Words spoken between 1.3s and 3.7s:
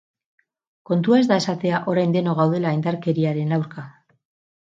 da esatea orain denok gaudela indarkeriaren